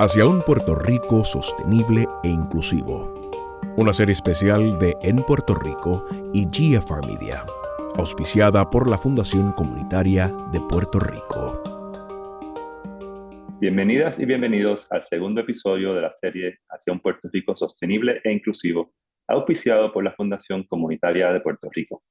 [0.00, 3.12] hacia un Puerto Rico sostenible e inclusivo.
[3.76, 7.44] Una serie especial de En Puerto Rico y GFR Media,
[7.98, 11.62] auspiciada por la Fundación Comunitaria de Puerto Rico.
[13.60, 18.32] Bienvenidas y bienvenidos al segundo episodio de la serie Hacia un Puerto Rico sostenible e
[18.32, 18.94] inclusivo,
[19.28, 22.02] auspiciado por la Fundación Comunitaria de Puerto Rico.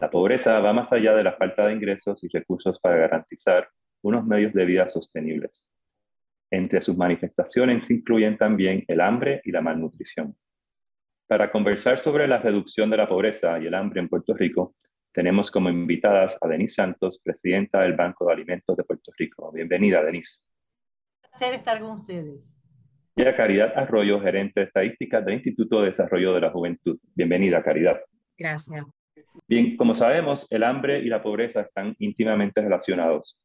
[0.00, 3.68] La pobreza va más allá de la falta de ingresos y recursos para garantizar
[4.02, 5.66] unos medios de vida sostenibles.
[6.50, 10.36] Entre sus manifestaciones se incluyen también el hambre y la malnutrición.
[11.26, 14.76] Para conversar sobre la reducción de la pobreza y el hambre en Puerto Rico,
[15.12, 19.50] tenemos como invitadas a Denise Santos, presidenta del Banco de Alimentos de Puerto Rico.
[19.50, 20.42] Bienvenida, Denise.
[21.24, 22.54] Un placer estar con ustedes.
[23.16, 26.98] Y a Caridad Arroyo, gerente de estadísticas del Instituto de Desarrollo de la Juventud.
[27.14, 27.98] Bienvenida, Caridad.
[28.36, 28.84] Gracias.
[29.48, 33.38] Bien, como sabemos, el hambre y la pobreza están íntimamente relacionados.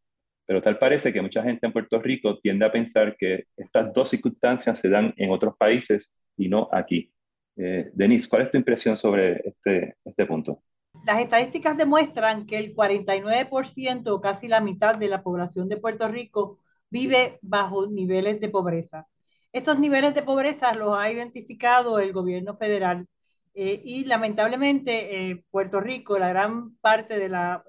[0.46, 4.10] Pero tal parece que mucha gente en Puerto Rico tiende a pensar que estas dos
[4.10, 7.12] circunstancias se dan en otros países y no aquí.
[7.58, 10.64] Eh, Denise, ¿cuál es tu impresión sobre este, este punto?
[11.06, 16.60] Las estadísticas demuestran que el 49%, casi la mitad de la población de Puerto Rico,
[16.90, 19.08] vive bajo niveles de pobreza.
[19.54, 23.06] Estos niveles de pobreza los ha identificado el gobierno federal
[23.54, 27.64] eh, y lamentablemente eh, Puerto Rico, la gran parte de la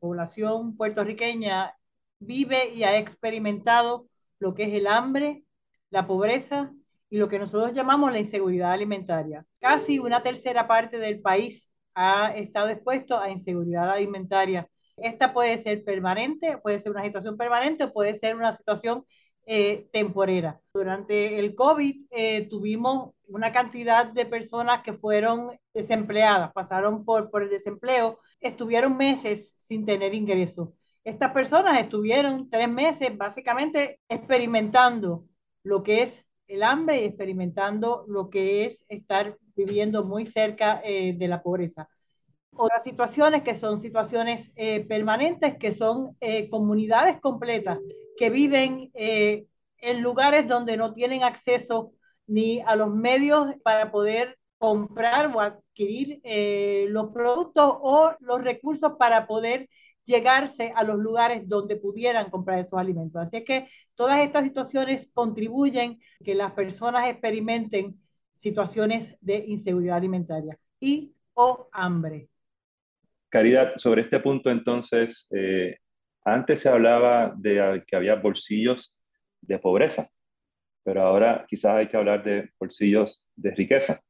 [0.00, 1.74] población puertorriqueña
[2.18, 5.44] vive y ha experimentado lo que es el hambre,
[5.90, 6.72] la pobreza
[7.08, 9.46] y lo que nosotros llamamos la inseguridad alimentaria.
[9.60, 14.68] Casi una tercera parte del país ha estado expuesto a inseguridad alimentaria.
[14.96, 19.04] Esta puede ser permanente, puede ser una situación permanente o puede ser una situación
[19.46, 20.60] eh, temporera.
[20.74, 27.42] Durante el COVID eh, tuvimos una cantidad de personas que fueron desempleadas, pasaron por, por
[27.42, 30.70] el desempleo, estuvieron meses sin tener ingresos.
[31.06, 35.24] Estas personas estuvieron tres meses básicamente experimentando
[35.62, 41.14] lo que es el hambre y experimentando lo que es estar viviendo muy cerca eh,
[41.16, 41.88] de la pobreza.
[42.56, 47.78] Otras situaciones que son situaciones eh, permanentes, que son eh, comunidades completas
[48.16, 51.92] que viven en lugares donde no tienen acceso
[52.26, 56.20] ni a los medios para poder comprar o adquirir
[56.90, 59.68] los productos o los recursos para poder
[60.06, 63.20] llegarse a los lugares donde pudieran comprar esos alimentos.
[63.20, 68.00] Así que todas estas situaciones contribuyen que las personas experimenten
[68.34, 72.28] situaciones de inseguridad alimentaria y o hambre.
[73.28, 75.76] Caridad, sobre este punto entonces, eh,
[76.24, 78.94] antes se hablaba de que había bolsillos
[79.40, 80.08] de pobreza,
[80.82, 84.00] pero ahora quizás hay que hablar de bolsillos de riqueza.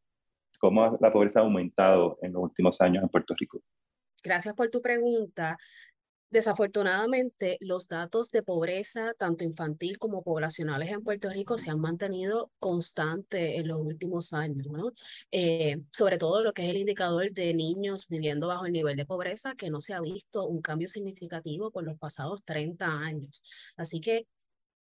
[0.58, 3.60] ¿Cómo la pobreza ha aumentado en los últimos años en Puerto Rico?
[4.22, 5.58] Gracias por tu pregunta.
[6.28, 12.50] Desafortunadamente, los datos de pobreza, tanto infantil como poblacionales en Puerto Rico, se han mantenido
[12.58, 14.92] constantes en los últimos años, ¿no?
[15.30, 19.06] Eh, sobre todo lo que es el indicador de niños viviendo bajo el nivel de
[19.06, 23.40] pobreza, que no se ha visto un cambio significativo por los pasados 30 años.
[23.76, 24.26] Así que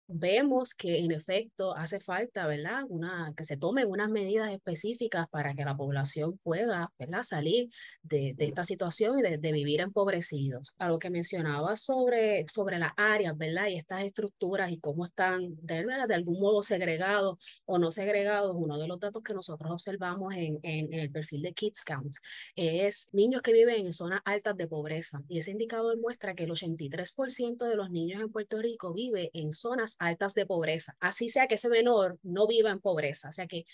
[0.08, 2.84] vemos que en efecto hace falta, ¿verdad?
[2.90, 7.24] Una, que se tomen unas medidas específicas para que la población pueda, ¿verdad?
[7.24, 7.70] Salir
[8.04, 10.76] de, de esta situación y de, de, vivir empobrecidos.
[10.78, 13.68] A lo que mencionaba sobre, sobre las áreas, ¿verdad?
[13.68, 18.56] Y estas estructuras y cómo están, de, de algún modo segregados o no segregados.
[18.56, 22.22] Uno de los datos que nosotros observamos en, en, en el perfil de Kids Counts
[22.56, 25.24] es niños que viven en zonas altas de pobreza.
[25.28, 29.54] Y ese indicador muestra que el 83% de los niños en Puerto Rico vive en
[29.54, 33.48] zonas altas de pobreza, así sea que ese menor no viva en pobreza, o sea
[33.48, 33.66] que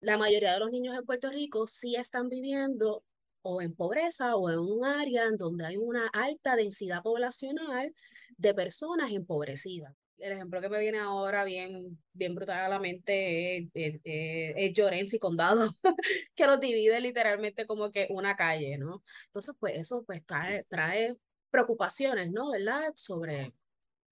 [0.00, 3.04] la mayoría de los niños en Puerto Rico sí están viviendo
[3.42, 7.94] o en pobreza o en un área en donde hay una alta densidad poblacional
[8.36, 9.94] de personas empobrecidas.
[10.18, 14.72] El ejemplo que me viene ahora bien, bien brutal a la mente es, es, es
[14.74, 15.74] Llorenzi Condado,
[16.34, 19.02] que los divide literalmente como que una calle, ¿no?
[19.26, 21.16] Entonces, pues eso pues trae, trae
[21.50, 22.50] preocupaciones, ¿no?
[22.50, 22.92] ¿Verdad?
[22.96, 23.54] Sobre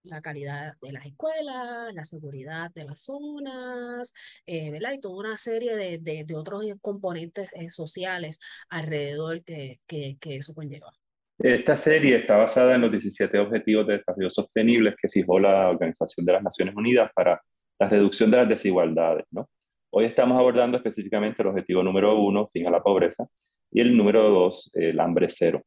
[0.03, 4.13] la calidad de las escuelas, la seguridad de las zonas,
[4.47, 4.93] eh, ¿verdad?
[4.93, 10.37] Y toda una serie de, de, de otros componentes eh, sociales alrededor que, que, que,
[10.37, 10.91] eso conlleva.
[11.39, 16.27] Esta serie está basada en los 17 Objetivos de Desarrollo Sostenibles que fijó la Organización
[16.27, 17.41] de las Naciones Unidas para
[17.79, 19.49] la reducción de las desigualdades, ¿no?
[19.91, 23.27] Hoy estamos abordando específicamente el objetivo número uno, fin a la pobreza,
[23.71, 25.63] y el número dos, el hambre cero.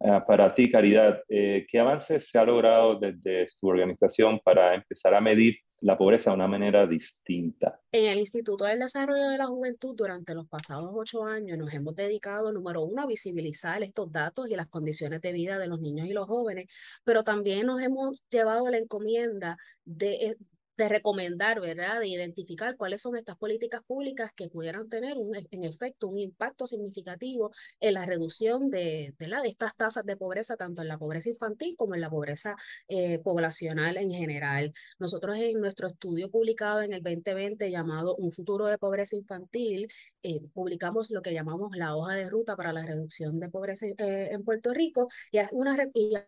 [0.00, 5.14] Ah, para ti, Caridad, eh, ¿qué avances se ha logrado desde su organización para empezar
[5.14, 7.80] a medir la pobreza de una manera distinta?
[7.92, 11.94] En el Instituto del Desarrollo de la Juventud, durante los pasados ocho años, nos hemos
[11.94, 16.08] dedicado, número uno, a visibilizar estos datos y las condiciones de vida de los niños
[16.08, 16.66] y los jóvenes,
[17.04, 20.36] pero también nos hemos llevado la encomienda de eh,
[20.76, 22.00] de recomendar, ¿verdad?
[22.00, 26.66] De identificar cuáles son estas políticas públicas que pudieran tener un, en efecto un impacto
[26.66, 31.30] significativo en la reducción de, de, de estas tasas de pobreza, tanto en la pobreza
[31.30, 32.56] infantil como en la pobreza
[32.88, 34.72] eh, poblacional en general.
[34.98, 39.88] Nosotros en nuestro estudio publicado en el 2020 llamado Un futuro de pobreza infantil,
[40.22, 44.28] eh, publicamos lo que llamamos la hoja de ruta para la reducción de pobreza eh,
[44.32, 45.38] en Puerto Rico y,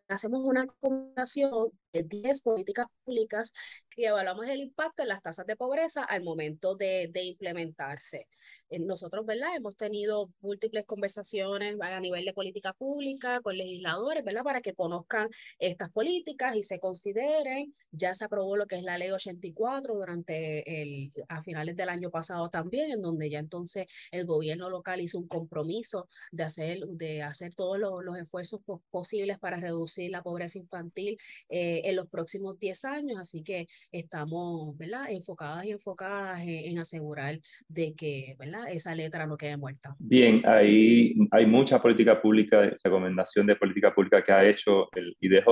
[0.09, 3.53] hacemos una recomendación de 10 políticas públicas
[3.91, 8.27] que evaluamos el impacto en las tasas de pobreza al momento de, de implementarse.
[8.75, 9.57] Eh, nosotros, ¿verdad?
[9.57, 14.43] Hemos tenido múltiples conversaciones a nivel de política pública con legisladores, ¿verdad?
[14.43, 15.29] Para que conozcan
[15.59, 17.75] estas políticas y se consideren.
[17.93, 22.11] Ya se aprobó lo que es la ley 84 durante el, a finales del año
[22.11, 27.23] pasado también, en donde ya entonces el gobierno local hizo un compromiso de hacer, de
[27.23, 28.61] hacer todos los, los esfuerzos
[28.91, 31.19] posibles para reducir la pobreza infantil
[31.49, 33.19] eh, en los próximos 10 años.
[33.21, 35.11] Así que estamos, ¿verdad?
[35.11, 38.64] Enfocadas y enfocadas en, en asegurar de que, ¿verdad?
[38.69, 39.95] Esa letra no quede muerta.
[39.99, 45.47] Bien, hay, hay mucha política pública, recomendación de política pública que ha hecho el IDJ.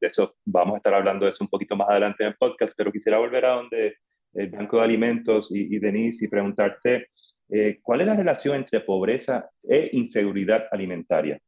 [0.00, 2.72] De hecho, vamos a estar hablando de eso un poquito más adelante en el podcast,
[2.76, 3.96] pero quisiera volver a donde
[4.34, 7.08] el Banco de Alimentos y, y Denise y preguntarte
[7.50, 11.40] eh, cuál es la relación entre pobreza e inseguridad alimentaria.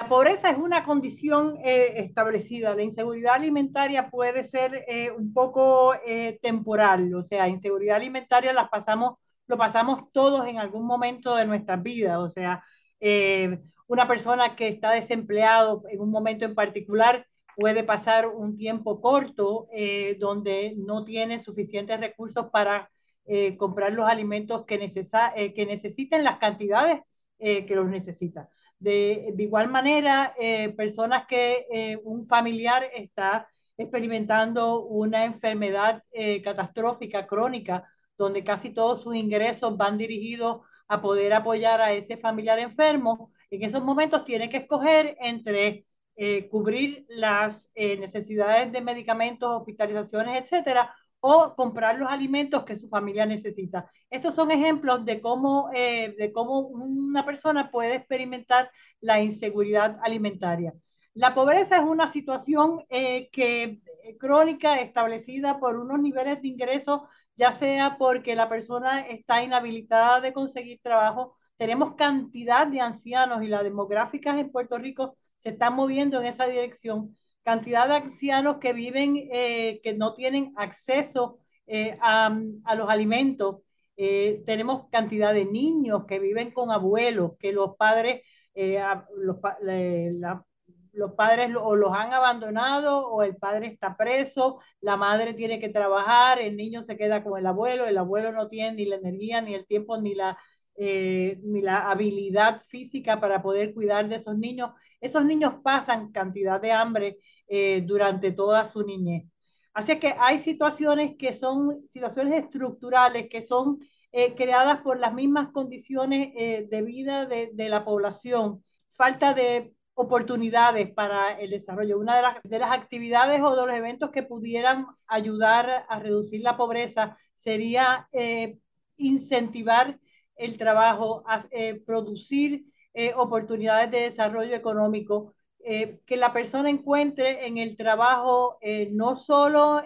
[0.00, 2.74] La pobreza es una condición eh, establecida.
[2.74, 8.70] La inseguridad alimentaria puede ser eh, un poco eh, temporal, o sea, inseguridad alimentaria las
[8.70, 9.18] pasamos
[9.50, 12.18] lo pasamos todos en algún momento de nuestras vidas.
[12.18, 12.62] O sea,
[13.00, 13.58] eh,
[13.88, 17.26] una persona que está desempleado en un momento en particular
[17.56, 22.88] puede pasar un tiempo corto eh, donde no tiene suficientes recursos para
[23.26, 27.00] eh, comprar los alimentos que, necesa que necesiten las cantidades
[27.38, 28.50] que los necesita.
[28.78, 30.34] De, de igual manera,
[30.76, 33.48] personas que un familiar está
[33.78, 36.04] experimentando una enfermedad
[36.44, 37.84] catastrófica, crónica,
[38.20, 43.62] donde casi todos sus ingresos van dirigidos a poder apoyar a ese familiar enfermo, en
[43.62, 45.86] esos momentos tiene que escoger entre
[46.16, 52.88] eh, cubrir las eh, necesidades de medicamentos, hospitalizaciones, etcétera, o comprar los alimentos que su
[52.90, 53.90] familia necesita.
[54.10, 58.70] Estos son ejemplos de cómo, eh, de cómo una persona puede experimentar
[59.00, 60.74] la inseguridad alimentaria.
[61.14, 63.80] La pobreza es una situación que
[64.18, 67.02] crónica establecida por unos niveles de ingresos
[67.40, 71.36] ya sea porque la persona está inhabilitada de conseguir trabajo.
[71.56, 76.46] Tenemos cantidad de ancianos y las demográficas en Puerto Rico se están moviendo en esa
[76.46, 77.16] dirección.
[77.42, 82.28] Cantidad de ancianos que viven, eh, que no tienen acceso eh, a,
[82.76, 83.62] los alimentos.
[83.96, 88.22] Eh, tenemos cantidad de niños que viven con abuelos, que los padres,
[88.54, 90.46] la,
[90.92, 95.68] los padres o los han abandonado o el padre está preso, la madre tiene que
[95.68, 99.40] trabajar, el niño se queda con el abuelo, el abuelo no tiene ni la energía,
[99.40, 100.38] ni el tiempo, ni la,
[100.76, 104.70] eh, ni la habilidad física para poder cuidar de esos niños.
[105.00, 109.24] Esos niños pasan cantidad de hambre eh, durante toda su niñez.
[109.72, 113.78] Así que hay situaciones que son situaciones estructurales, que son
[114.12, 118.64] eh, creadas por las mismas condiciones de vida de, de la población,
[118.96, 121.98] falta de oportunidades para el desarrollo.
[121.98, 126.42] Una de las, de las, actividades o de los eventos que pudieran ayudar a reducir
[126.42, 128.58] la pobreza sería eh,
[128.96, 129.98] incentivar
[130.40, 137.46] el trabajo, a, eh, producir eh, oportunidades de desarrollo económico, eh, que la persona encuentre
[137.46, 138.58] en el trabajo
[138.90, 139.82] no solo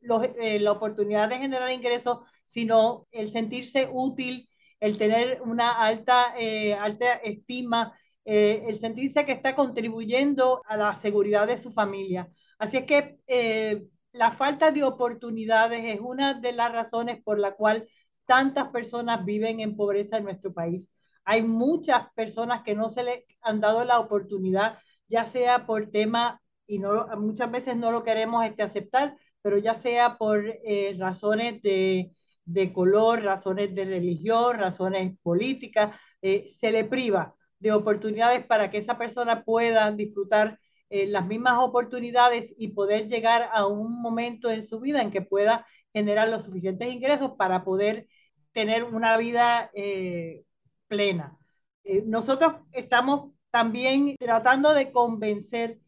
[0.00, 6.34] los, la oportunidad de generar ingresos, sino el sentirse útil, el tener una alta,
[6.80, 7.92] alta estima
[8.28, 12.28] eh, el sentirse que está contribuyendo a la seguridad de su familia.
[12.58, 17.52] Así es que eh, la falta de oportunidades es una de las razones por la
[17.54, 17.86] cual
[18.24, 20.90] tantas personas viven en pobreza en nuestro país.
[21.24, 26.42] Hay muchas personas que no se les han dado la oportunidad, ya sea por tema,
[26.66, 31.62] y no, muchas veces no lo queremos este, aceptar, pero ya sea por eh, razones
[31.62, 32.10] de,
[32.44, 38.98] de, color, razones de religión, razones políticas, se le priva de oportunidades para que esa
[38.98, 40.58] persona pueda disfrutar
[40.88, 45.22] eh, las mismas oportunidades y poder llegar a un momento en su vida en que
[45.22, 48.06] pueda generar los suficientes ingresos para poder
[48.52, 50.44] tener una vida eh,
[50.88, 51.36] plena.
[51.84, 55.78] Eh, nosotros estamos también tratando de convencer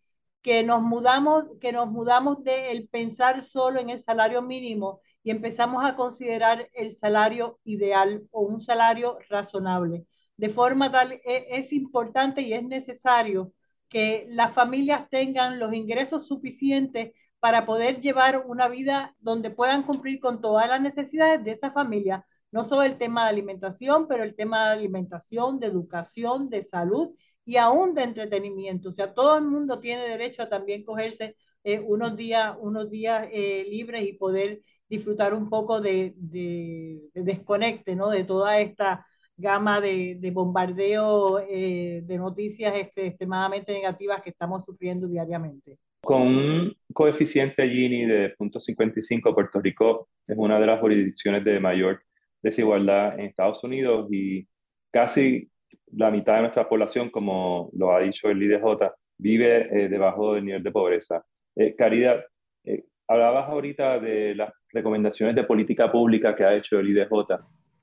[0.43, 5.85] que nos mudamos, que nos mudamos de pensar solo en el salario mínimo y empezamos
[5.85, 10.07] a considerar el salario ideal o un salario razonable
[10.39, 13.53] de forma tal, e, es importante y es necesario
[13.89, 20.21] que las familias tengan los ingresos suficientes para poder llevar una vida donde puedan cumplir
[20.21, 24.35] con todas las necesidades de esa familia, no solo el tema de alimentación, pero el
[24.35, 27.11] tema de alimentación, de educación, de salud
[27.45, 28.91] y aún de entretenimiento.
[28.91, 33.29] O sea, todo el mundo tiene derecho a también cogerse eh, unos días, unos días
[33.33, 38.11] eh, libres y poder disfrutar un poco de, de, desconecte, ¿no?
[38.11, 39.07] De toda esta
[39.39, 45.79] gama de, de bombardeo eh, de noticias este, extremadamente negativas que estamos sufriendo diariamente.
[46.03, 52.03] Con un coeficiente Gini de 0.55, Puerto Rico es una de las jurisdicciones de mayor
[52.43, 54.47] desigualdad en Estados Unidos y
[54.91, 55.51] casi
[55.93, 60.45] la mitad de nuestra población, como lo ha dicho el IDJ, vive eh, debajo del
[60.45, 61.25] nivel de pobreza.
[61.57, 62.25] Eh, Caridad,
[62.65, 67.11] eh, hablabas ahorita de las recomendaciones de política pública que ha hecho el IDJ.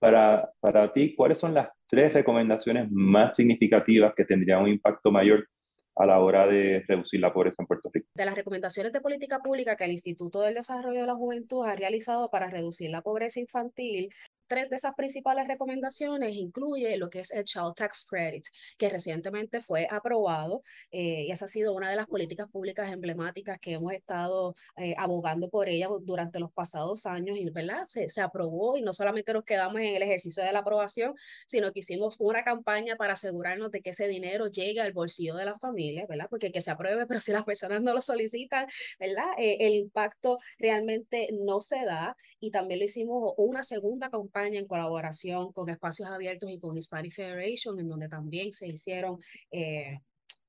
[0.06, 5.48] Para, para ti, ¿cuáles son las tres recomendaciones más significativas que tendrían un impacto mayor
[5.96, 8.08] a la hora de reducir la pobreza en Puerto Rico.
[8.14, 11.76] De las recomendaciones de política pública que el Instituto del Desarrollo de la Juventud ha
[11.76, 14.10] realizado para reducir la pobreza infantil,
[14.48, 18.46] tres de esas principales recomendaciones incluye lo que es el Child Tax Credit,
[18.78, 20.62] que recientemente fue aprobado
[20.92, 24.96] eh, y esa ha sido una de las políticas públicas emblemáticas que hemos estado eh,
[24.98, 27.86] abogando por ella durante los pasados años y ¿verdad?
[27.86, 31.16] Se, se aprobó y no solamente nos quedamos en el ejercicio de la aprobación,
[31.48, 35.46] sino que hicimos una campaña para asegurarnos de que ese dinero llegue al bolsillo de
[35.46, 36.28] la familia, ¿verdad?
[36.30, 38.68] Porque que se apruebe, pero si las personas no lo solicitan,
[39.00, 39.28] ¿verdad?
[39.38, 44.68] Eh, el impacto realmente no se da y también lo hicimos una segunda campaña en
[44.68, 49.18] colaboración con Espacios Abiertos y con Hispanic Federation, en donde también se hicieron
[49.52, 50.00] eh,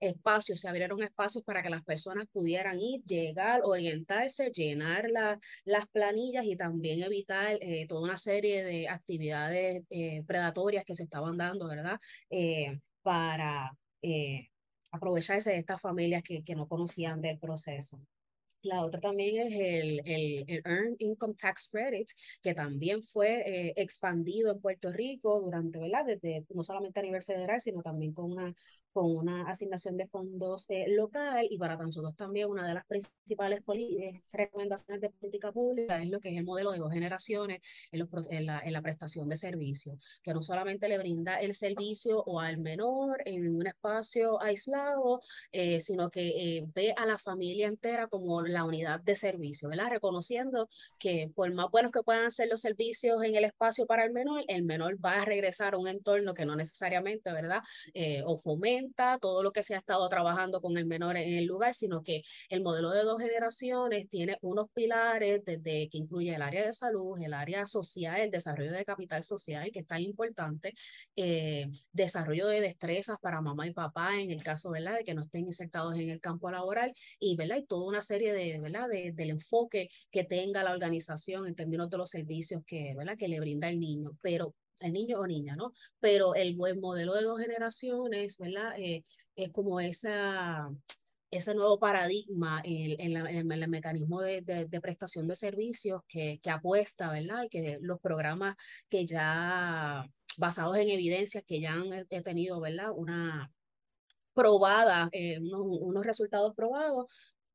[0.00, 5.06] espacios, se abrieron espacios para que las personas pudieran ir, llegar, orientarse, llenar
[5.64, 11.04] las planillas y también evitar eh, toda una serie de actividades eh, predatorias que se
[11.04, 11.98] estaban dando, ¿verdad?
[13.02, 13.72] para
[14.90, 18.00] aprovecharse de estas familias que, que no conocían del proceso.
[18.62, 22.08] La otra también es el, el, el, Earned Income Tax Credit,
[22.42, 26.04] que también fue eh, expandido en Puerto Rico durante, ¿verdad?
[26.06, 28.54] Desde, no solamente a nivel federal, sino también con una
[28.96, 33.60] con una asignación de fondos eh, local y para nosotros también una de las principales
[33.74, 37.60] eh, recomendaciones de política pública es lo que es el modelo de dos generaciones
[37.92, 41.54] en, los, en, la, en la, prestación de servicios, que no solamente le brinda el
[41.54, 45.20] servicio o al menor en un espacio aislado,
[45.52, 49.90] eh, sino que ve a la familia entera como la unidad de servicio, ¿verdad?
[49.90, 54.12] Reconociendo que por más buenos que puedan ser los servicios en el espacio para el
[54.12, 57.62] menor, el menor va a regresar a un entorno que no necesariamente, ¿verdad?
[58.24, 58.85] o fomenta
[59.20, 62.22] todo lo que se ha estado trabajando con el menor en el lugar, sino que
[62.48, 67.18] el modelo de dos generaciones tiene unos pilares desde que incluye el área de salud,
[67.20, 70.72] el área social, el desarrollo de capital social, que es tan importante,
[71.16, 74.96] eh, desarrollo de destrezas para mamá y papá en el caso ¿verdad?
[74.98, 77.56] de que no estén insertados en el campo laboral y, ¿verdad?
[77.58, 78.88] y toda una serie de, ¿verdad?
[78.88, 83.16] De, del enfoque que tenga la organización en términos de los servicios que, ¿verdad?
[83.16, 84.12] que le brinda el niño.
[84.22, 85.72] Pero el niño o niña, ¿no?
[86.00, 88.74] Pero el buen modelo de dos generaciones, ¿verdad?
[88.78, 89.02] Eh,
[89.36, 90.68] es como esa,
[91.30, 97.10] ese nuevo paradigma en, en, el mecanismo de, de, prestación de servicios que, que apuesta,
[97.10, 97.44] ¿verdad?
[97.44, 98.56] Y que los programas
[98.88, 100.04] que ya,
[100.38, 102.90] basados en evidencias que ya han he tenido, ¿verdad?
[102.94, 103.50] Una
[104.34, 107.06] probada, eh, unos, unos, resultados probados,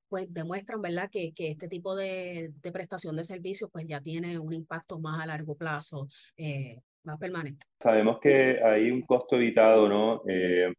[0.10, 4.40] pues demuestran, ¿verdad?, que, que este tipo de, de, prestación de servicios pues ya tiene
[4.40, 7.66] un impacto más a largo plazo eh, más permanente.
[7.80, 10.22] Sabemos que hay un costo evitado, ¿no?
[10.28, 10.74] Eh,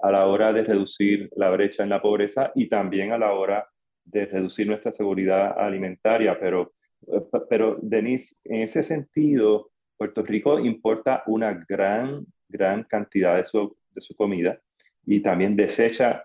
[0.00, 3.68] a la hora de reducir la brecha en la pobreza y también a la hora
[4.04, 6.38] de reducir nuestra seguridad alimentaria.
[6.38, 6.72] Pero,
[7.06, 13.76] eh, pero Denise, en ese sentido, Puerto Rico importa una gran, gran cantidad de su,
[13.90, 14.60] de su comida
[15.04, 16.24] y también desecha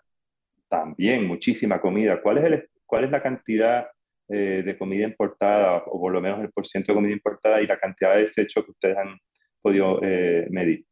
[0.70, 2.22] también muchísima comida.
[2.22, 3.88] ¿Cuál es, el, cuál es la cantidad
[4.30, 7.78] eh, de comida importada, o por lo menos el porcentaje de comida importada y la
[7.78, 9.18] cantidad de desechos que ustedes han
[9.64, 10.86] podido eh, medir?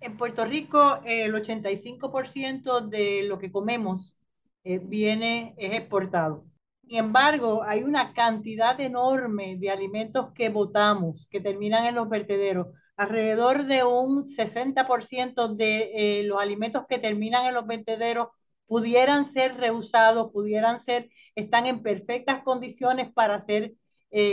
[0.00, 4.16] En Puerto Rico, el 85% de lo que comemos
[4.64, 6.44] eh, viene, es exportado.
[6.82, 12.68] Sin embargo, hay una cantidad enorme de alimentos que botamos, que terminan en los vertederos.
[12.96, 18.28] Alrededor de un 60% de eh, los alimentos que terminan en los vertederos
[18.66, 23.74] pudieran ser reusados, pudieran ser, están en perfectas condiciones para ser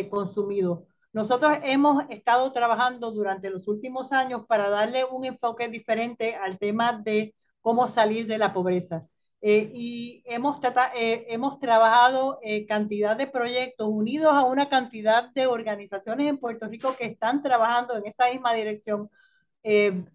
[0.09, 0.88] consumidos.
[1.11, 6.93] Nosotros hemos estado trabajando durante los últimos años para darle un enfoque diferente al tema
[6.93, 9.07] de cómo salir de la pobreza.
[9.41, 10.59] Eh, y hemos,
[10.95, 16.67] eh, hemos trabajado eh, cantidad de proyectos unidos a una cantidad de organizaciones en Puerto
[16.67, 19.09] Rico que están trabajando en esa misma dirección,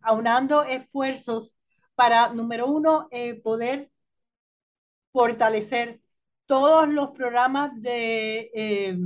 [0.03, 1.55] aunando esfuerzos
[1.95, 3.09] para, número uno,
[3.43, 3.91] poder
[5.13, 6.01] fortalecer
[6.47, 8.99] todos los programas de eh,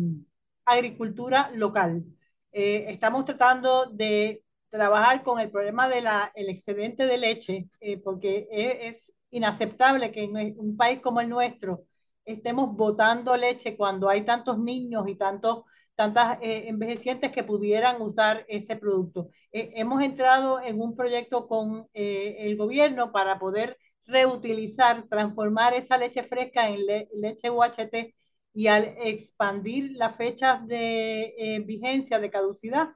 [0.69, 2.05] agricultura local.
[2.53, 6.07] Eh, estamos tratando de trabajar con el problema del
[6.49, 11.85] excedente de leche, eh, porque es, inaceptable que en un país como el nuestro
[12.25, 18.77] estemos botando leche cuando hay tantos niños y tantos tantas envejecientes que pudieran usar ese
[18.77, 19.29] producto.
[19.53, 26.69] hemos entrado en un proyecto con el gobierno para poder reutilizar, transformar esa leche fresca
[26.69, 26.87] en
[27.21, 28.15] leche UHT
[28.59, 32.88] y al expandir las fechas de eh, vigencia, de caducidad,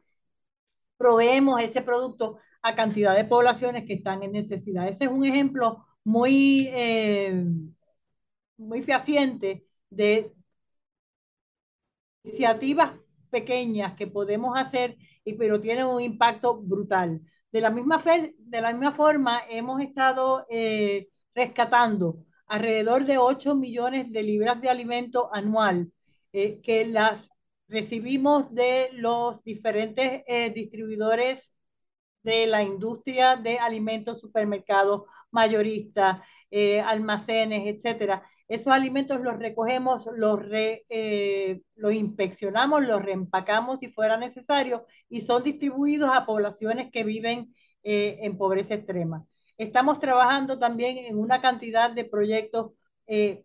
[0.97, 4.88] proveemos ese producto a cantidad de poblaciones que están en necesidad.
[4.88, 7.45] Ese es un ejemplo muy, eh,
[8.57, 10.33] muy fehaciente de
[12.25, 12.92] iniciativas
[13.31, 17.21] pequeñas que podemos hacer, y, pero tienen un impacto brutal.
[17.52, 23.54] De la misma, fe, de la misma forma, hemos estado eh, rescatando alrededor de 8
[23.54, 25.92] millones de libras de alimento anual,
[26.32, 27.30] eh, que las
[27.68, 31.54] recibimos de los diferentes eh, distribuidores
[32.22, 36.20] de la industria de alimentos, supermercados, mayoristas,
[36.84, 38.22] almacenes, etcétera.
[38.46, 40.40] Esos alimentos los recogemos, los,
[41.76, 48.38] los inspeccionamos, los reempacamos si fuera necesario y son distribuidos a poblaciones que viven en
[48.38, 49.26] pobreza extrema.
[49.59, 52.73] Estamos trabajando también en una cantidad de proyectos
[53.06, 53.44] eh,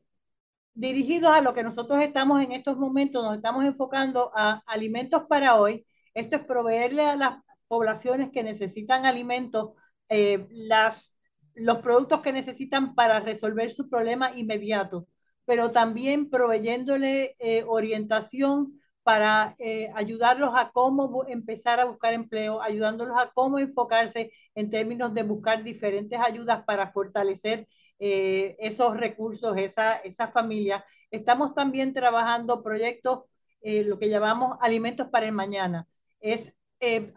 [0.73, 5.55] dirigidos a lo que nosotros estamos en estos momentos, nos estamos enfocando a alimentos para
[5.55, 5.85] hoy.
[6.13, 9.71] Esto es proveerle a las poblaciones que necesitan alimentos
[10.09, 11.15] eh, las,
[11.55, 15.07] los productos que necesitan para resolver su problema inmediato,
[15.45, 23.15] pero también proveyéndole eh, orientación para eh, ayudarlos a cómo empezar a buscar empleo, ayudándolos
[23.17, 29.93] a cómo enfocarse en términos de buscar diferentes ayudas para fortalecer eh, esos recursos, esa,
[29.93, 30.83] esa familia.
[31.09, 33.23] Estamos también trabajando proyectos,
[33.61, 35.87] eh, lo que llamamos alimentos para el mañana.
[36.19, 36.53] Es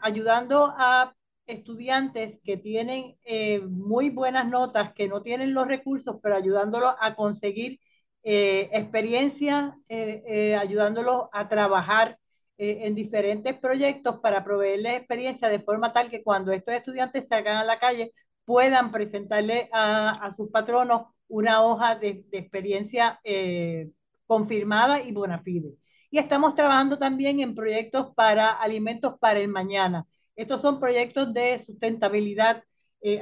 [0.01, 1.13] ayudando a
[1.47, 3.17] estudiantes que tienen
[3.69, 7.81] muy buenas notas, que no tienen los recursos, pero ayudándolos a conseguir
[8.23, 8.69] eh,
[9.89, 12.19] eh, eh, ayudándolos a trabajar
[12.63, 17.65] en diferentes proyectos para proveerles experiencia de forma tal que cuando estos estudiantes salgan a
[17.65, 18.13] la calle
[18.45, 23.19] puedan presentarle a, sus patronos una hoja de, de experiencia
[24.27, 25.75] confirmada y bona fide.
[26.11, 30.07] Y estamos trabajando también en proyectos para alimentos para el mañana.
[30.37, 32.63] Estos son proyectos de sustentabilidad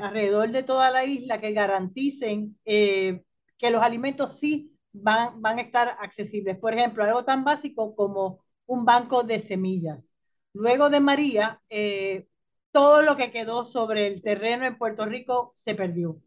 [0.00, 5.96] alrededor de toda la isla que garanticen que los alimentos sí van, van a estar
[6.00, 6.58] accesibles.
[6.58, 10.12] Por ejemplo, algo tan básico como un banco de semillas.
[10.52, 12.26] Luego de María, eh,
[12.72, 16.20] todo lo que quedó sobre el terreno en Puerto Rico se perdió.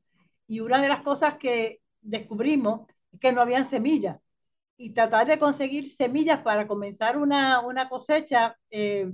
[0.48, 4.20] Y una de las cosas que descubrimos es que no habían semillas.
[4.78, 9.12] Y tratar de conseguir semillas para comenzar una, una cosecha eh,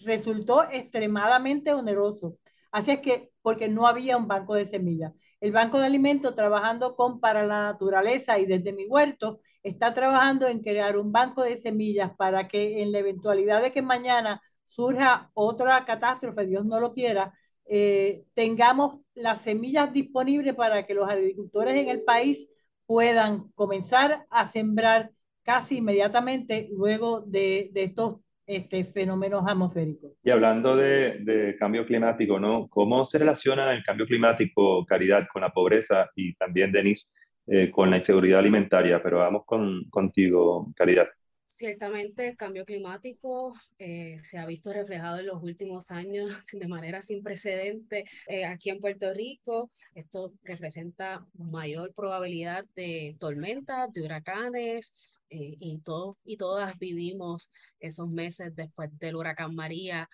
[0.00, 2.38] resultó extremadamente oneroso.
[2.72, 5.12] Así es que, porque no había un banco de semillas.
[5.40, 10.46] El Banco de Alimentos, trabajando con Para la Naturaleza y desde mi huerto, está trabajando
[10.46, 15.30] en crear un banco de semillas para que en la eventualidad de que mañana surja
[15.34, 17.32] otra catástrofe, Dios no lo quiera,
[17.66, 22.48] eh, tengamos las semillas disponibles para que los agricultores en el país
[22.86, 25.10] puedan comenzar a sembrar
[25.42, 30.10] casi inmediatamente luego de, de estos este, fenómenos atmosféricos.
[30.24, 32.68] Y hablando de, cambio climático, ¿no?
[32.68, 37.06] ¿Cómo se relaciona el cambio climático, Caridad, con la pobreza y también, Denise,
[37.46, 39.00] eh, con la inseguridad alimentaria?
[39.00, 41.06] Pero vamos con, contigo, Caridad.
[41.46, 47.02] Ciertamente el cambio climático eh, se ha visto reflejado en los últimos años de manera
[47.02, 49.70] sin precedente eh, aquí en Puerto Rico.
[49.94, 54.92] Esto representa mayor probabilidad de tormentas, de huracanes,
[55.30, 60.08] eh, y, todos y todas vivimos esos meses después del huracán María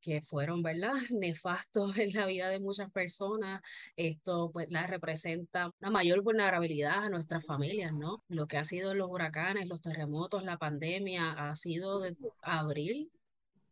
[0.00, 3.62] que fueron, ¿verdad?, nefastos en la vida de muchas personas.
[3.96, 8.22] Esto, pues, la representa una mayor vulnerabilidad a nuestras familias, ¿no?
[8.28, 13.10] Lo que ha sido los huracanes, los terremotos, la pandemia, ha sido de abril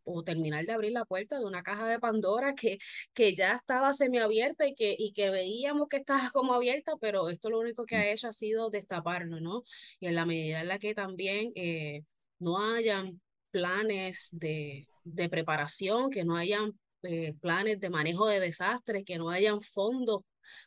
[0.07, 2.77] o terminar de abrir la puerta de una caja de Pandora que,
[3.13, 7.49] que ya estaba semiabierta y que, y que veíamos que estaba como abierta, pero esto
[7.49, 9.63] lo único que ha hecho ha sido destaparlo, ¿no?
[9.99, 12.03] Y en la medida en la que también eh,
[12.39, 19.03] no hayan planes de, de preparación, que no hayan eh, planes de manejo de desastres,
[19.05, 20.21] que no hayan fondos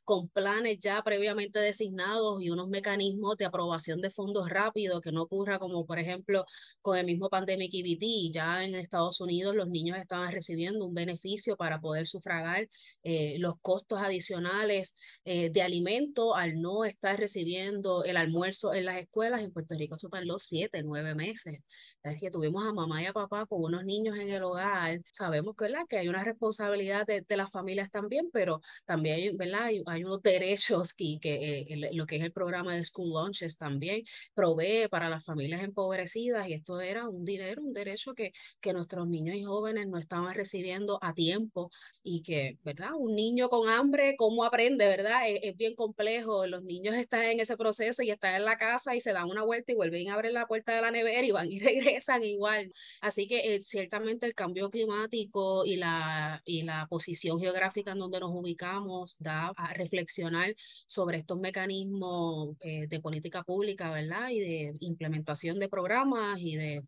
[0.04, 5.22] con planes ya previamente designados y unos mecanismos de aprobación de fondos rápidos, que no
[5.22, 6.44] ocurra como por ejemplo
[6.82, 11.56] con el mismo Pandemic EBT, ya en Estados Unidos los niños estaban recibiendo un beneficio
[11.56, 12.68] para poder sufragar
[13.02, 18.98] eh, los costos adicionales eh, de alimento al no estar recibiendo el almuerzo en las
[18.98, 19.42] escuelas.
[19.42, 21.60] En Puerto Rico esto tardó siete, nueve meses.
[22.02, 25.00] Es que tuvimos a mamá y a papá con unos niños en el hogar.
[25.12, 25.84] Sabemos ¿verdad?
[25.88, 29.69] que hay una responsabilidad de, de las familias también, pero también ¿verdad?
[29.70, 33.56] Hay, hay unos derechos y que eh, lo que es el programa de School Lunches
[33.56, 34.04] también
[34.34, 39.08] provee para las familias empobrecidas y esto era un dinero, un derecho que, que nuestros
[39.08, 41.70] niños y jóvenes no estaban recibiendo a tiempo
[42.02, 42.90] y que, ¿verdad?
[42.96, 45.28] Un niño con hambre, ¿cómo aprende, verdad?
[45.28, 46.46] Es, es bien complejo.
[46.46, 49.42] Los niños están en ese proceso y están en la casa y se dan una
[49.42, 52.72] vuelta y vuelven a abrir la puerta de la nevera y van y regresan igual.
[53.00, 58.20] Así que eh, ciertamente el cambio climático y la, y la posición geográfica en donde
[58.20, 60.54] nos ubicamos da a reflexionar
[60.86, 64.30] sobre estos mecanismos eh, de política pública, ¿verdad?
[64.30, 66.82] Y de implementación de programas y de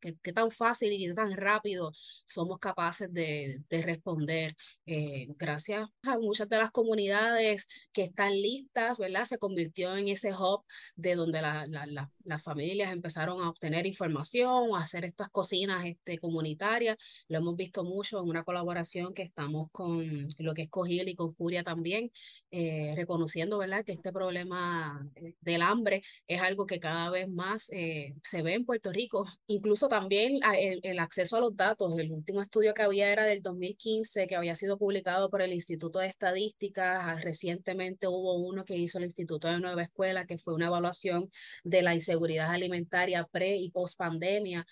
[0.00, 1.92] qué tan fácil y qué tan rápido
[2.26, 4.56] somos capaces de, de responder.
[4.86, 9.24] Eh, gracias a muchas de las comunidades que están listas, ¿verdad?
[9.24, 14.74] Se convirtió en ese hub de donde la, la, las familias empezaron a obtener información,
[14.74, 16.96] a hacer estas cocinas este, comunitarias.
[17.28, 21.14] Lo hemos visto mucho en una colaboración que estamos con lo que es Cogil y
[21.14, 22.05] con Furia también,
[22.52, 23.84] eh, reconociendo ¿verdad?
[23.84, 28.54] que este problema eh, del hambre es algo que cada vez más eh, se ve
[28.54, 29.26] en Puerto Rico.
[29.48, 31.92] Incluso también el, el, acceso a los datos.
[31.98, 35.98] El último estudio que había era del 2015, que había sido publicado por el Instituto
[35.98, 37.20] de Estadísticas.
[37.22, 41.30] Recientemente hubo uno que hizo el Instituto de Nueva Escuela, que fue una evaluación
[41.64, 44.66] de la inseguridad alimentaria pre y post pandemia.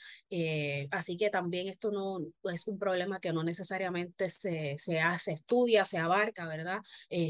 [0.90, 2.18] así que también esto no
[2.52, 6.78] es un problema que no necesariamente se, se, hace, estudia, se abarca, ¿verdad?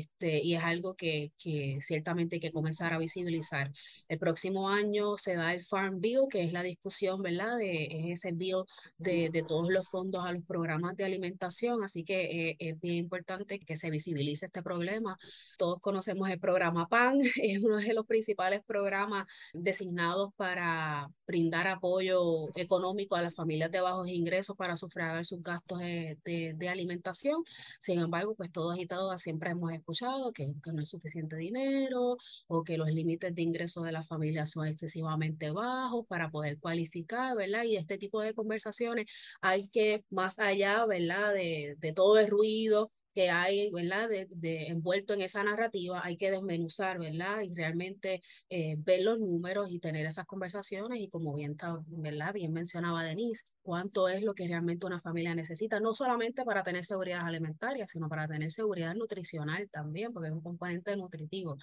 [0.01, 3.71] Este, y es algo que, que ciertamente hay que comenzar a visibilizar.
[4.09, 7.57] El próximo año se da el Farm Bill, que es la discusión, ¿verdad?
[7.59, 8.65] De ese bill
[8.99, 12.97] de, de todos los fondos a los programas de alimentación, así que eh, es bien
[12.97, 15.17] importante que se visibilice este problema.
[15.59, 22.49] Todos conocemos el programa PAN, es uno de los principales programas designados para brindar apoyo
[22.57, 27.43] económico a las familias de bajos ingresos para sufragar sus gastos de, de, de alimentación.
[27.81, 32.65] Sin embargo, pues todos y todas siempre hemos escuchado que, no es suficiente dinero o
[32.65, 37.65] que los límites de ingresos de las familias son excesivamente bajos para poder cualificar, ¿verdad?
[37.65, 39.07] Y este tipo de conversaciones
[39.41, 41.35] hay que, más allá, ¿verdad?
[41.35, 44.09] De todo el ruido que hay, ¿verdad?
[44.09, 47.43] De, de, envuelto en esa narrativa, hay que desmenuzar, ¿verdad?
[47.43, 52.35] Y realmente eh, ver los números y tener esas conversaciones y como bien, ¿verdad?
[52.35, 56.85] Bien mencionaba Denise, cuánto es lo que realmente una familia necesita, no solamente para tener
[56.85, 61.57] seguridad alimentaria, sino para tener seguridad nutricional también, porque es un componente nutritivo.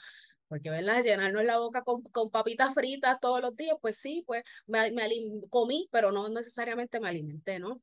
[0.47, 1.03] Porque, ¿verdad?
[1.03, 5.09] Llenarnos la boca con, con papitas fritas todos los días, pues sí, pues me, me
[5.49, 7.81] comí, pero no necesariamente me alimenté, ¿no?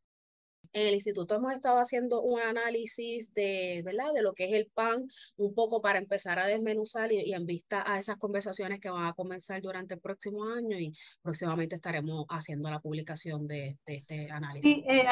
[0.72, 4.12] En el instituto hemos estado haciendo un análisis de, ¿verdad?
[4.14, 7.46] de lo que es el PAN, un poco para empezar a desmenuzar y, y, en
[7.46, 12.26] vista a esas conversaciones que van a comenzar durante el próximo año y próximamente estaremos
[12.28, 14.74] haciendo la publicación de, de este análisis.
[14.74, 15.04] Sí, eh,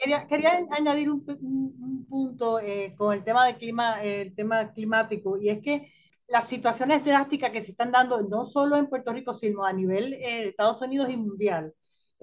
[0.00, 4.72] quería, quería, añadir un, un, un punto eh, con el tema del clima, el tema
[4.72, 5.92] climático y es que
[6.26, 10.14] las situaciones drásticas que se están dando no solo en Puerto Rico, sino a nivel
[10.14, 11.74] eh, de Estados Unidos y mundial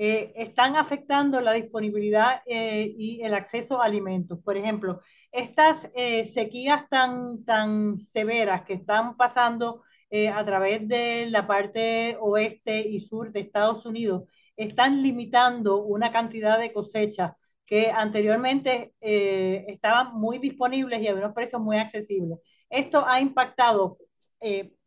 [0.03, 4.39] eh, están afectando la disponibilidad eh, y el acceso a alimentos.
[4.43, 4.99] Por ejemplo,
[5.31, 12.17] estas eh, sequías tan, tan severas que están pasando eh, a través de la parte
[12.19, 14.23] oeste y sur de Estados Unidos
[14.55, 17.33] están limitando una cantidad de cosechas
[17.65, 22.39] que anteriormente eh, estaban muy disponibles y a unos precios muy accesibles.
[22.69, 23.97] Esto ha impactado,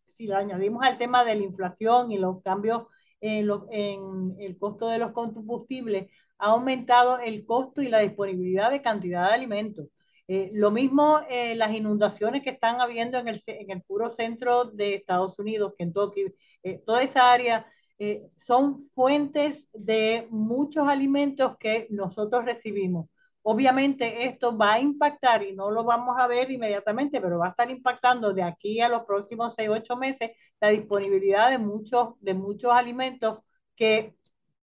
[0.07, 2.85] si lo añadimos al tema de la inflación y los cambios
[3.25, 8.83] en, en el costo de los combustibles, ha aumentado el costo y la disponibilidad de
[8.83, 9.87] cantidad de alimentos.
[10.27, 14.65] Eh, lo mismo eh, las inundaciones que están habiendo en el, en el puro centro
[14.65, 16.27] de Estados Unidos, Kentucky,
[16.63, 17.67] eh, toda esa área,
[17.99, 23.09] eh, son fuentes de muchos alimentos que nosotros recibimos.
[23.47, 27.51] Obviamente esto va a impactar y no lo vamos a ver inmediatamente, pero va a
[27.51, 30.31] estar impactando de aquí a los próximos 6, 8 meses
[30.61, 33.41] la disponibilidad de muchos, de muchos alimentos
[33.77, 34.17] que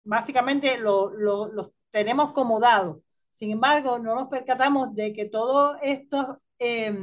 [0.03, 2.97] básicamente los lo, lo tenemos como dados.
[3.31, 6.93] Sin embargo, no nos percatamos de que todos estos eh,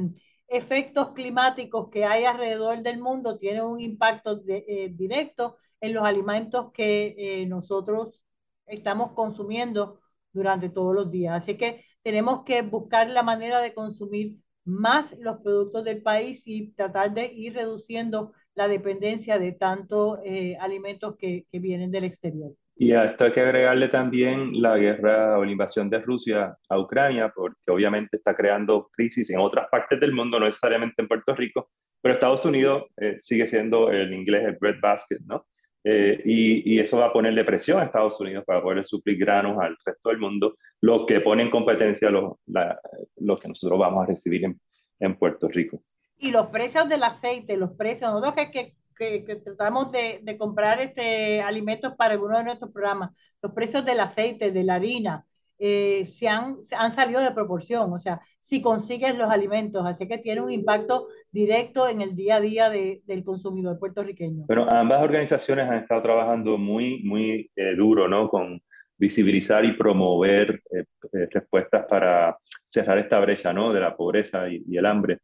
[0.48, 6.72] efectos climáticos que hay alrededor del mundo tienen un impacto eh, directo en los alimentos
[6.72, 8.20] que eh, nosotros
[8.66, 10.00] estamos consumiendo
[10.34, 11.34] durante todos los días.
[11.34, 16.72] Así que tenemos que buscar la manera de consumir más los productos del país y
[16.72, 22.52] tratar de ir reduciendo la dependencia de tantos eh, alimentos que, que vienen del exterior.
[22.76, 26.78] Y a esto hay que agregarle también la guerra o la invasión de Rusia a
[26.78, 31.34] Ucrania, porque obviamente está creando crisis en otras partes del mundo, no necesariamente en Puerto
[31.36, 31.70] Rico,
[32.02, 35.46] pero Estados Unidos eh, sigue siendo el inglés el breadbasket, ¿no?
[35.86, 39.58] Eh, y, y, eso va a ponerle presión a Estados Unidos para poder suplir granos
[39.60, 42.40] al resto del mundo, lo que pone en competencia lo,
[43.16, 44.58] lo que nosotros vamos a recibir en,
[44.98, 45.82] en, Puerto Rico.
[46.16, 50.80] Y los precios del aceite, los precios, nosotros que, que que, tratamos de, de, comprar
[50.80, 53.10] este, alimentos para alguno de nuestros programas,
[53.42, 55.26] los precios del aceite, de la harina,
[55.58, 60.08] eh, se, han, se han salido de proporción, o sea, si consigues los alimentos, así
[60.08, 64.44] que tiene un impacto directo en el día a día de, del consumidor puertorriqueño.
[64.46, 68.28] Bueno, ambas organizaciones han estado trabajando muy, muy eh, duro, ¿no?
[68.28, 68.60] Con
[68.96, 72.36] visibilizar y promover eh, eh respuestas para
[72.66, 73.72] cerrar esta brecha, ¿no?
[73.72, 75.18] De la pobreza y, y el hambre.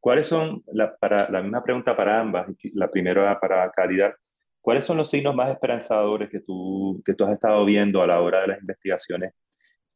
[0.00, 4.14] ¿Cuáles son, la, para, la misma pregunta para ambas, la primera para Caridad,
[4.60, 8.20] ¿cuáles son los signos más esperanzadores que tú, que tú has estado viendo a la
[8.20, 9.32] hora de las investigaciones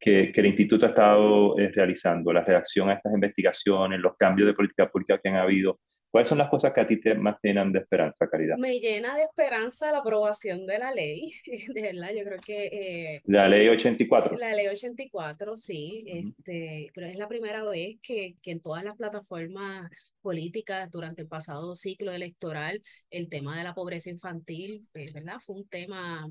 [0.00, 4.46] que, que el instituto ha estado eh, realizando, la reacción a estas investigaciones, los cambios
[4.48, 5.78] de política pública que han habido
[6.10, 8.56] ¿Cuáles son las cosas que a ti te más llenan de esperanza, Caridad?
[8.58, 11.32] Me llena de esperanza la aprobación de la ley,
[11.74, 12.64] de verdad, yo creo que...
[12.66, 14.36] Eh, la ley 84.
[14.36, 18.82] La ley 84, sí, este, creo que es la primera vez que, que en todas
[18.82, 19.88] las plataformas
[20.20, 25.36] políticas durante el pasado ciclo electoral, el tema de la pobreza infantil, eh, ¿verdad?
[25.38, 26.28] Fue un tema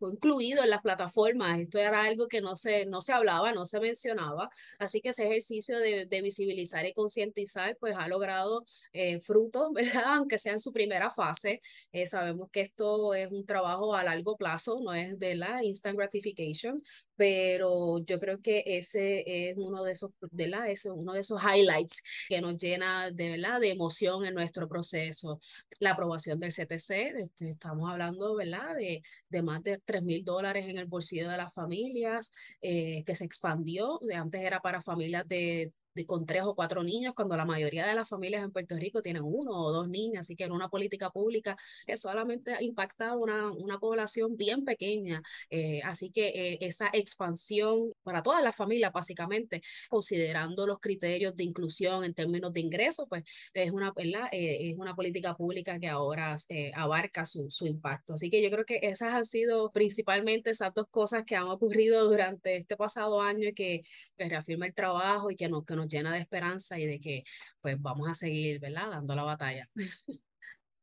[0.00, 1.60] fue incluido en las plataformas.
[1.60, 4.48] Esto era algo que no se, no se hablaba, no se mencionaba.
[4.78, 10.16] Así que ese ejercicio de, de visibilizar y concientizar, pues ha logrado eh, frutos, ¿verdad?
[10.16, 11.60] Aunque sea en su primera fase.
[11.92, 15.96] Eh, sabemos que esto es un trabajo a largo plazo, no es de la instant
[15.96, 16.82] gratification,
[17.20, 22.02] pero yo creo que ese es uno de esos, la, ese, uno de esos highlights
[22.30, 23.60] que nos llena de, ¿verdad?
[23.60, 25.38] de emoción en nuestro proceso.
[25.80, 28.74] La aprobación del CTC, este, estamos hablando ¿verdad?
[28.74, 33.14] De, de más de 3 mil dólares en el bolsillo de las familias, eh, que
[33.14, 37.36] se expandió, de antes era para familias de de, con tres o cuatro niños, cuando
[37.36, 40.44] la mayoría de las familias en Puerto Rico tienen uno o dos niños, así que
[40.44, 45.22] en una política pública que solamente impacta una, una población bien pequeña.
[45.50, 51.44] Eh, así que eh, esa expansión para todas las familias, básicamente, considerando los criterios de
[51.44, 53.24] inclusión en términos de ingresos, pues
[53.54, 53.92] es una,
[54.32, 56.36] eh, es una política pública que ahora
[56.74, 58.14] abarca su, su impacto.
[58.14, 62.08] Así que yo creo que esas han sido principalmente esas dos cosas que han ocurrido
[62.08, 63.82] durante este pasado año y que,
[64.16, 67.24] que reafirma el trabajo y que nos, que nos llena de esperanza y de que
[67.60, 68.90] pues vamos a seguir, ¿verdad?
[68.90, 69.68] Dando la batalla.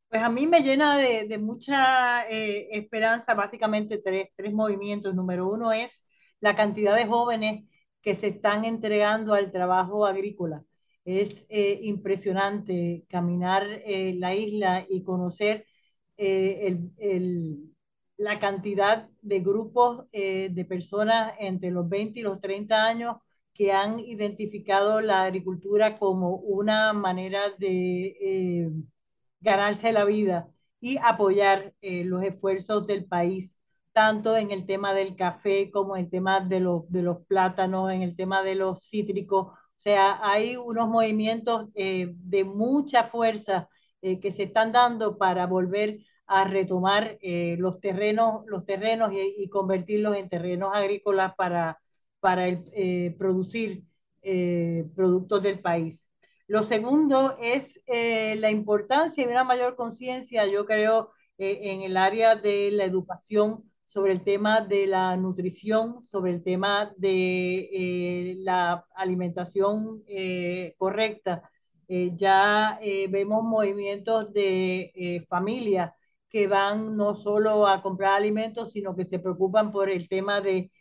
[0.09, 5.13] Pues a mí me llena de, de mucha eh, esperanza básicamente tres, tres movimientos.
[5.15, 6.05] Número uno es
[6.39, 7.65] la cantidad de jóvenes
[8.01, 10.63] que se están entregando al trabajo agrícola.
[11.03, 15.65] Es eh, impresionante caminar eh, la isla y conocer
[16.17, 17.73] eh, el, el,
[18.17, 23.17] la cantidad de grupos eh, de personas entre los 20 y los 30 años
[23.57, 28.69] que han identificado la agricultura como una manera de eh,
[29.41, 30.47] ganarse la vida
[30.79, 33.59] y apoyar eh, los esfuerzos del país,
[33.93, 37.91] tanto en el tema del café como en el tema de los, de los plátanos,
[37.91, 39.47] en el tema de los cítricos.
[39.47, 45.99] O sea, hay unos movimientos eh, de mucha fuerza que se están dando para volver
[46.27, 47.17] a retomar
[47.57, 51.79] los terrenos, los terrenos y convertirlos en terrenos agrícolas para
[52.19, 53.83] para el, eh, producir
[54.21, 56.09] eh, productos del país.
[56.47, 62.35] Lo segundo es eh, la importancia de una mayor conciencia, yo creo, en el área
[62.35, 70.03] de la educación sobre el tema de la nutrición, sobre el tema de la alimentación
[70.77, 71.43] correcta.
[71.87, 75.93] ya vemos movimientos de familias
[76.29, 80.71] que van no solo a comprar alimentos, sino que se preocupan por el tema de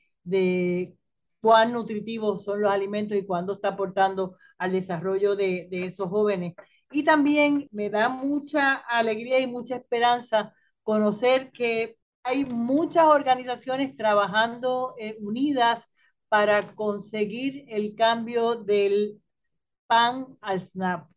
[1.40, 6.54] cuán nutritivos son los alimentos y cuándo está aportando al desarrollo de, esos jóvenes.
[6.90, 14.94] Y también me da mucha alegría y mucha esperanza conocer que hay muchas organizaciones trabajando
[14.98, 15.86] eh, unidas
[16.28, 19.20] para conseguir el cambio del
[19.86, 21.08] pan al SNAP.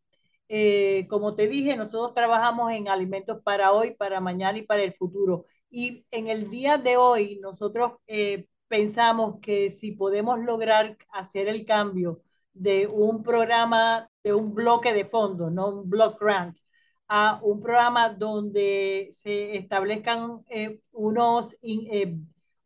[0.50, 4.94] Eh, como te dije, nosotros trabajamos en alimentos para hoy, para mañana y para el
[4.96, 5.46] futuro.
[5.70, 11.66] Y en el día de hoy, nosotros eh, pensamos que si podemos lograr hacer el
[11.66, 12.22] cambio
[12.54, 16.58] de un programa, de un bloque de fondos, no un block grant,
[17.08, 22.16] a un programa donde se establezcan eh, unos, eh,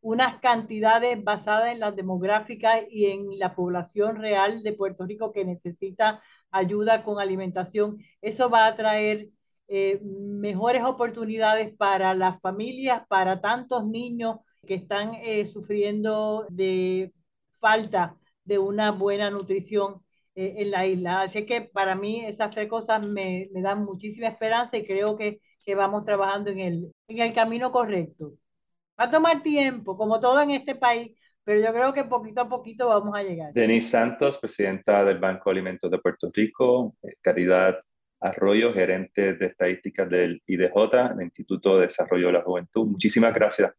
[0.02, 5.46] unas cantidades basadas en las demográficas y en la población real de Puerto Rico que
[5.46, 7.98] necesita ayuda con alimentación.
[8.22, 9.30] Eso va a traer
[9.70, 17.12] eh, mejores oportunidades para las familias, para tantos niños que están eh, sufriendo de
[17.60, 20.02] falta de una buena nutrición
[20.36, 21.22] eh, en la isla.
[21.22, 25.40] Así que para mí esas tres cosas me, me dan muchísima esperanza y creo que,
[25.66, 28.34] que vamos trabajando en el, en el camino correcto.
[29.00, 32.50] Va a tomar tiempo, como todo en este país, pero yo creo que poquito a
[32.50, 33.54] poquito vamos a llegar.
[33.54, 37.80] Denise Santos, presidenta del Banco de Alimentos de Puerto Rico, eh, Caridad
[38.20, 42.86] Arroyo, gerente de estadísticas del IDJ, el Instituto de Desarrollo de la Juventud.
[42.88, 43.74] Muchísimas gracias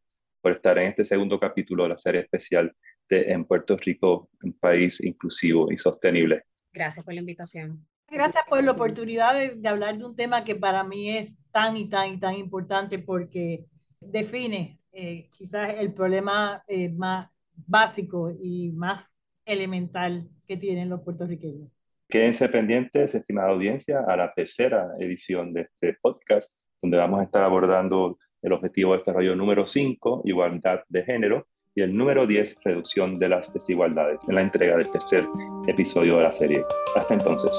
[0.44, 2.70] por estar en este segundo capítulo de la serie especial
[3.08, 6.42] de En Puerto Rico, un país inclusivo y sostenible.
[6.70, 7.86] Gracias por la invitación.
[8.10, 11.78] Gracias por la oportunidad de, de hablar de un tema que para mí es tan
[11.78, 13.64] y tan y tan importante porque
[13.98, 17.30] define eh, quizás el problema eh, más
[17.66, 19.02] básico y más
[19.46, 21.70] elemental que tienen los puertorriqueños.
[22.06, 26.52] Quédense pendientes, estimada audiencia, a la tercera edición de este podcast,
[26.82, 31.80] donde vamos a estar abordando el objetivo de desarrollo número 5, igualdad de género, y
[31.82, 35.26] el número 10, reducción de las desigualdades, en la entrega del tercer
[35.66, 36.62] episodio de la serie.
[36.94, 37.50] Hasta entonces.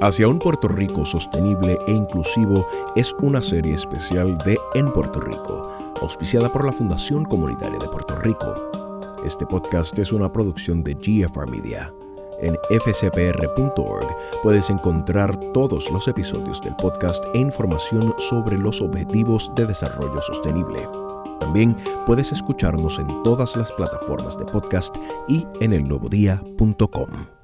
[0.00, 5.94] Hacia un Puerto Rico sostenible e inclusivo es una serie especial de En Puerto Rico,
[6.00, 8.70] auspiciada por la Fundación Comunitaria de Puerto Rico.
[9.24, 11.92] Este podcast es una producción de GFR Media.
[12.42, 14.06] En fcpr.org
[14.42, 20.88] puedes encontrar todos los episodios del podcast e información sobre los objetivos de desarrollo sostenible.
[21.40, 21.76] También
[22.06, 24.96] puedes escucharnos en todas las plataformas de podcast
[25.28, 27.41] y en elnuevodía.com.